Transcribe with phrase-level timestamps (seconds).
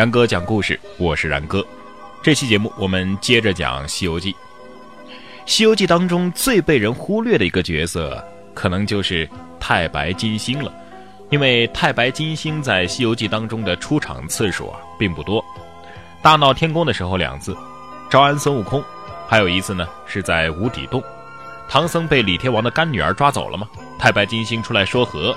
[0.00, 1.62] 然哥讲故事，我是然哥。
[2.22, 4.32] 这期节目我们接着讲《西游记》。
[5.44, 9.28] 《西游记》当中最被人忽略的一个角色，可能就是
[9.60, 10.72] 太白金星了。
[11.28, 15.44] 因为太白金星在《西游记》当中的出场次数啊并不多，
[16.22, 17.54] 大闹天宫的时候两次，
[18.08, 18.82] 招安孙悟空，
[19.28, 21.04] 还有一次呢是在无底洞，
[21.68, 23.68] 唐僧被李天王的干女儿抓走了吗？
[23.98, 25.36] 太白金星出来说和。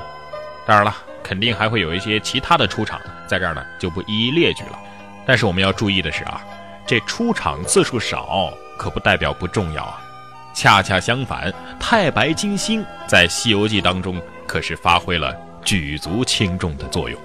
[0.65, 4.79] 当然了，肯定还会有一些其他的出场，在这儿呢就不一一列举了。
[5.25, 6.41] 但是我们要注意的是啊，
[6.85, 10.01] 这出场次数少可不代表不重要啊，
[10.53, 15.33] 恰恰相反，太白金星在《西游记》当中可是发挥了。
[15.65, 17.17] 举足轻重的作用。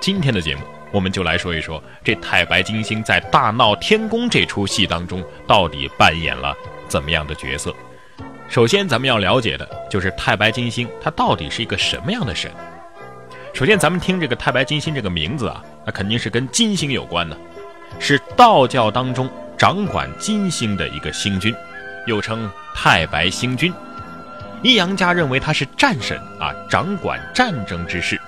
[0.00, 6.56] 今天的节目，我们就来说一说这太白金星在大闹天宫这出戏当中到底扮演了
[6.88, 7.76] 怎么样的角色。
[8.48, 12.50] 首先，咱们要了解的就是太白金星它到底是一个什么样的神。
[13.54, 17.38] 首先，咱们听这个太白金星这个名字啊，那肯定是跟金星有关的，
[18.00, 21.54] 是道教当中掌管金星的一个星君，
[22.04, 23.72] 又称太白星君。
[24.64, 28.20] 阴阳家认为他是战神啊，掌管战争之事。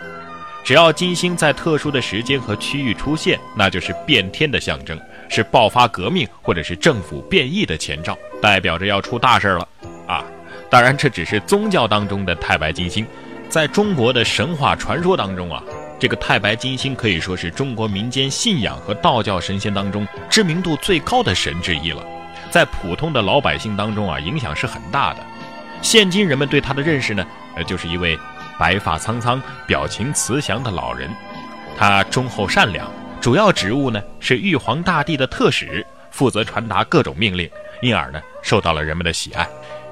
[0.63, 4.97] 只要金星在特殊的时间和区域出现，那就是变天的象征，
[5.29, 9.69] 是爆发革命或者是政府变异的前兆，代表着要出大事了
[10.07, 10.25] 啊！
[10.71, 13.05] 当然，这只是宗教当中的太白金星，
[13.49, 15.63] 在中国的神话传说当中啊，
[15.99, 22.05] 这个太白金星可以说是中国民间信仰和道教神仙当中知名度最高的神之一了，
[22.51, 25.21] 在普通的老百姓当中啊，影响是很大的。
[25.81, 27.25] 现今人们对他的认识呢，
[27.55, 28.19] 呃，就是一位
[28.59, 31.09] 白发苍苍、表情慈祥的老人。
[31.79, 37.49] 他忠厚善良，主要职务呢是玉皇大帝的特使，负责传达各种命令，
[37.81, 39.47] 因而呢受到了人们的喜爱。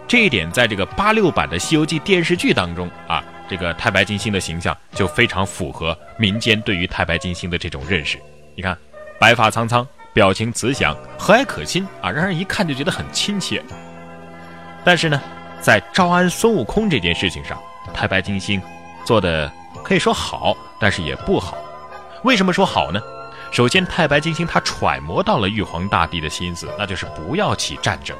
[0.08, 8.18] 这一点在这个八六版的《西游记》电视剧当中啊，这个太白金星的形象就非常符合民间对于太白金星的这种认识。
[8.54, 8.76] 你看，
[9.18, 13.62] 白发苍苍，表情慈祥，和蔼可亲啊，让人一看就觉得很亲切。
[14.84, 15.20] 但是呢。
[15.60, 17.58] 在招安孙悟空这件事情上，
[17.94, 18.60] 太白金星
[19.02, 19.50] 做的
[19.82, 21.56] 可以说好，但是也不好。
[22.22, 23.00] 为什么说好呢？
[23.50, 28.14] 首先，太白金星他揣摩到了玉皇大帝的心思，那就是不要起战争。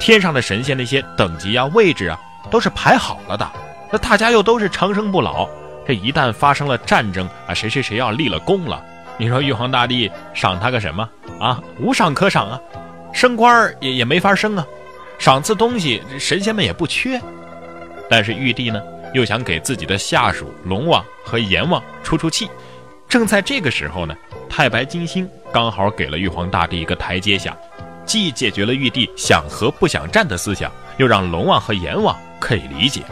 [0.00, 2.18] 天上的神仙那些等级啊、位置啊，
[2.50, 3.48] 都是排好了的。
[3.90, 5.48] 那大家又都是长生不老，
[5.86, 8.82] 这一旦发生了战争啊，谁谁谁要立了功了，
[9.16, 11.08] 你说玉皇大帝赏他个什么
[11.38, 11.62] 啊？
[11.80, 12.60] 无赏可赏啊，
[13.12, 14.66] 升官也也没法升啊。
[15.18, 17.20] 赏赐东西，神仙们也不缺，
[18.10, 18.82] 但是玉帝呢，
[19.14, 22.50] 又想给自己的下属龙王和阎王出出气。
[23.08, 24.14] 正在这个时候呢，
[24.50, 27.56] 太白金星刚好给了玉皇大帝一个台阶下，
[28.04, 33.02] 既解决了玉帝想和不想战的思想，又让龙王和阎王可以理解。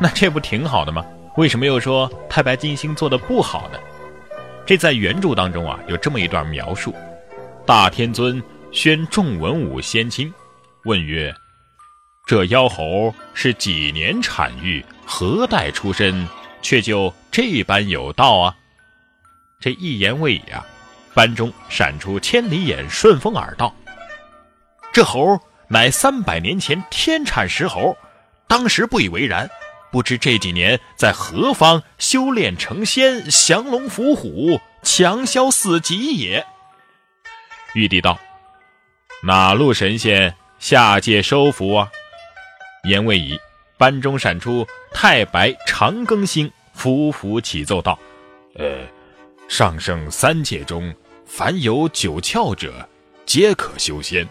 [0.00, 1.04] 那这不挺好的吗？
[1.36, 3.78] 为什么又说太白金星做的不好呢？
[4.66, 6.94] 这在原著当中啊，有这么一段描述：
[7.66, 10.32] 大天尊宣众文武先亲，
[10.84, 11.34] 问曰。
[12.26, 16.28] 这妖猴是几年产育，何代出身，
[16.62, 18.54] 却就这般有道啊？
[19.58, 20.64] 这一言未已啊，
[21.14, 23.74] 班中闪出千里眼，顺风耳道
[24.92, 27.96] ：“这猴乃三百年前天产石猴，
[28.46, 29.50] 当时不以为然，
[29.92, 36.44] 不知这几年在何方修炼成仙，降龙伏虎，强销四极也。”
[37.74, 38.18] 玉帝道
[39.22, 41.90] ：“哪路神仙下界收服啊？”
[42.88, 43.38] 言未已，
[43.78, 47.98] 班中闪出太白长庚星，伏伏启奏道
[48.56, 48.80] ：“呃，
[49.48, 50.92] 上圣三界中，
[51.26, 52.88] 凡有九窍者，
[53.24, 54.26] 皆可修仙。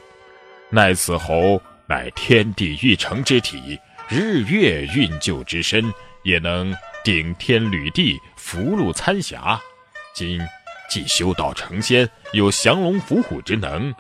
[0.70, 3.80] 乃此猴乃天地欲成之体，
[4.12, 5.92] 日月运就之身，
[6.24, 9.58] 也能顶天履地，福禄参霞。
[10.14, 10.38] 今
[10.90, 13.96] 既修道成仙，有降龙伏虎之能，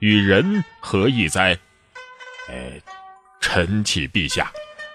[0.00, 1.58] 与人何异哉？
[2.48, 2.54] 呃。”
[3.40, 4.50] 臣启陛下，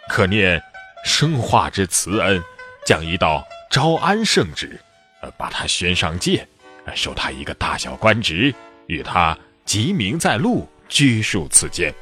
[0.10, 0.60] 可念
[1.06, 2.44] 生化之慈恩，
[2.84, 4.80] 降一道招安圣旨，
[5.22, 6.48] 呃，把他宣上界，
[6.96, 8.54] 授他一个大小官职，
[8.88, 11.94] 与他吉名在禄，居庶此间。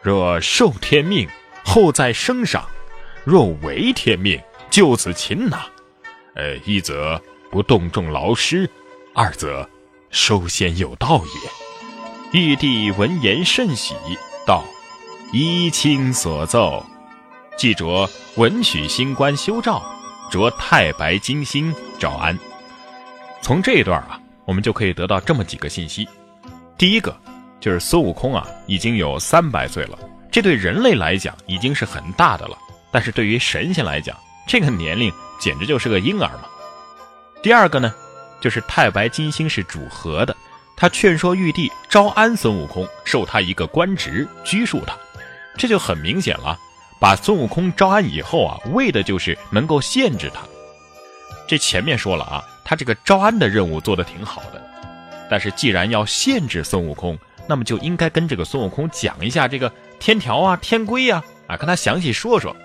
[0.00, 1.28] 若受天命，
[1.64, 2.62] 后再升赏；
[3.24, 4.40] 若违天命，
[4.70, 5.66] 就此擒拿。
[6.34, 7.20] 呃，一则
[7.50, 8.68] 不动众劳师，
[9.14, 9.68] 二则
[10.10, 11.22] 收仙有道
[12.32, 12.40] 也。
[12.40, 13.94] 玉帝闻言甚喜，
[14.46, 14.64] 道。
[15.32, 16.84] 依卿所奏，
[17.56, 19.80] 即着文曲星官修诏，
[20.28, 22.36] 着太白金星招安。
[23.40, 26.08] 从这一段啊，我们就可以得到这么几个信息：
[26.76, 27.16] 第一个，
[27.60, 29.96] 就是孙悟空啊，已经有三百岁了，
[30.30, 32.56] 这对人类来讲已经是很大的了；
[32.90, 34.16] 但是对于神仙来讲，
[34.46, 36.44] 这个年龄简直就是个婴儿嘛。
[37.42, 37.92] 第二个呢，
[38.40, 40.36] 就是太白金星是主和的，
[40.76, 44.96] 他劝说玉帝招安孙悟空，授他一个官职，拘束他。
[45.56, 46.58] 这就很明显了，
[47.00, 50.40] 把孙悟空招安以后啊，为的就是能够限制他。
[51.48, 54.62] 这前面说了啊，他这个招安的任务做得挺好的，
[55.28, 57.18] 但是既然要限制孙悟空，
[57.48, 62.56] 那么就应该跟这个孙悟空讲一下这个天条啊、天规呀，啊，跟他详细说说。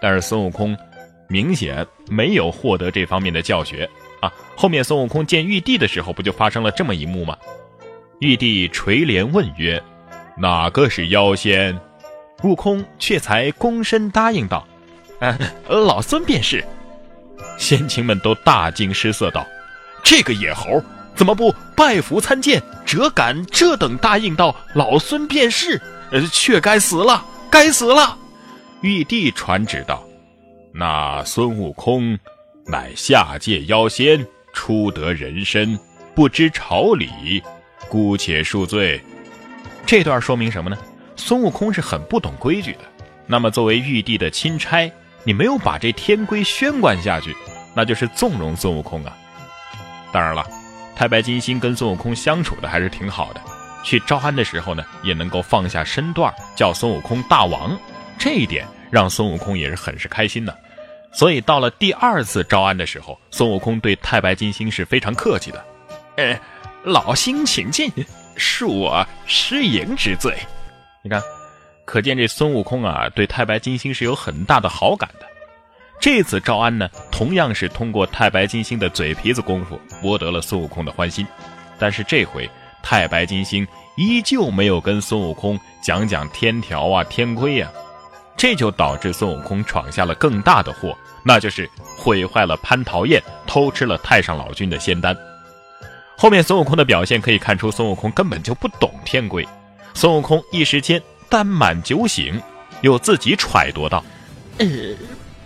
[0.00, 0.76] 但是孙悟空
[1.26, 3.88] 明显没有获得这方面的教学
[4.20, 4.30] 啊。
[4.56, 7.36] 后面孙悟空见玉帝的时候，不就发生了这么一幕吗？
[8.20, 9.82] 玉帝垂帘问曰
[10.36, 11.76] ：“哪个是妖仙？”
[12.44, 14.64] 悟空却才躬身答应道
[15.18, 15.36] ：“啊，
[15.66, 16.64] 老孙便是。”
[17.58, 19.44] 仙卿们都大惊失色，道
[20.04, 20.82] ：“这个野猴
[21.14, 22.62] 怎么不拜服参见？
[22.86, 25.80] 折敢这等答应道老孙便是？
[26.10, 28.16] 呃，却该死了，该死了！”
[28.82, 30.02] 玉帝传旨道
[30.72, 32.18] ：“那孙悟空
[32.66, 35.78] 乃下界妖仙，初得人身，
[36.14, 37.42] 不知朝礼，
[37.88, 39.02] 姑且恕罪。”
[39.86, 40.76] 这段说明什么呢？
[41.16, 42.80] 孙悟空是很不懂规矩的。
[43.26, 44.90] 那么，作为玉帝的钦差。
[45.24, 47.36] 你没有把这天规宣贯下去，
[47.74, 49.14] 那就是纵容孙悟空啊！
[50.10, 50.46] 当然了，
[50.96, 53.40] 太白金星跟孙悟空相处的还是挺好的，
[53.82, 57.78] 去招安的时候呢，也能够放下身段叫孙悟空大王，
[58.18, 60.56] 这一点让孙悟空也是很是开心的。
[61.12, 65.64] 所以到了第二次招安的时候，孙悟空对太白金星是非常客气的
[66.16, 66.38] ：“呃，
[66.84, 67.90] 老星请进，
[68.36, 70.36] 恕我失迎之罪。”
[71.02, 71.22] 你看。
[71.84, 75.24] 可见这孙悟空啊，对太白金星是有很大的好感的。
[75.98, 81.26] 这次招安呢，同样是通过太白金星的嘴皮子功夫博得了孙悟空的欢心。
[81.78, 82.46] 但是这回
[82.88, 87.70] 太白金星依旧没有跟孙悟空讲讲天条啊、天规呀，
[88.34, 91.68] 这就导致孙悟空闯下了更大的祸，那就是
[91.98, 95.14] 毁坏了蟠桃宴，偷吃了太上老君的仙丹。
[96.16, 99.46] 后面孙悟空的表现可以看出，孙悟空根本就不懂天规。
[99.92, 100.98] 孙悟空一时间。
[101.28, 102.40] 丹满酒醒，
[102.80, 104.02] 又自己揣度道
[104.56, 104.66] ：“呃，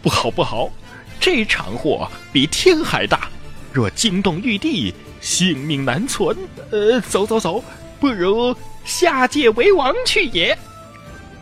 [0.00, 0.71] 不好不好，
[1.19, 3.29] 这场祸比天还大，
[3.73, 6.36] 若惊动玉帝，性命难存。
[6.70, 7.64] 呃，走走走，
[7.98, 8.54] 不如
[8.84, 10.56] 下界为王去也。”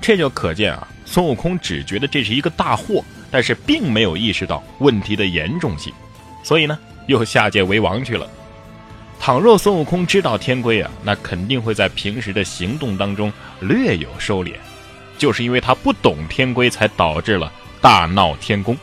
[0.00, 5.92] 这就可见啊，孙悟空只觉得这是一个大祸，但是并没有意识到问题的严重性，
[6.44, 8.26] 所以呢，又下界为王去了。
[9.18, 13.30] 倘若孙悟空知道天规啊，那肯定会在平时的行动当中
[13.60, 14.54] 略有收敛，
[15.18, 18.74] 就是因为他不懂天规，才导致了大闹天宫。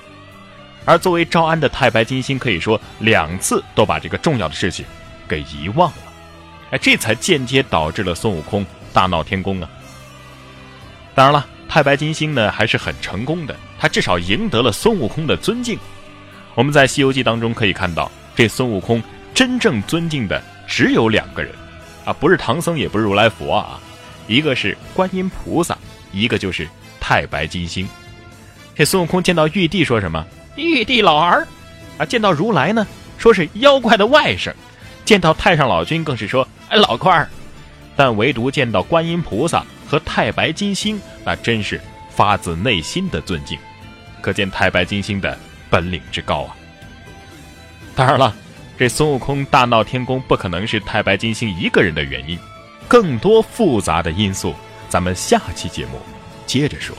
[0.88, 4.86] 而作为招安的太白金星，可以说两次都把这个重要的事情
[5.28, 5.98] 给遗忘了，
[6.72, 9.70] 哎，这才间接导致了孙悟空大闹天宫啊。
[11.14, 15.78] 当然了，太白金星呢还是很成功的，他至少赢得了孙悟空的尊敬。
[16.56, 19.04] 我们在《西游记》当中可以看到，这孙悟空。
[19.34, 21.54] 真正尊敬的只有两个人，
[22.06, 23.80] 啊，不是唐僧，也不是如来佛啊，
[24.26, 25.78] 一个是观音菩萨，
[26.12, 26.68] 一个就是
[27.00, 27.88] 太白金星。
[28.74, 30.26] 这孙悟空见到玉帝说什么？
[30.58, 31.48] 玉帝老儿，
[31.98, 32.86] 啊，见到如来呢，
[33.18, 34.52] 说是妖怪的外甥，
[35.06, 37.30] 见到太上老君更是说哎老块儿，
[37.96, 43.58] 但唯独见到观音菩萨和太白金星，那真是发自内心的尊敬，
[44.22, 45.38] 可见太白金星的
[45.70, 46.56] 本领之高啊。
[47.96, 48.36] 当然了。
[48.80, 52.38] 这孙悟空大闹天宫不可能是太白金星一个人的原因，
[52.88, 54.54] 更多复杂的因素，
[54.88, 56.00] 咱们下期节目
[56.46, 56.96] 接着说。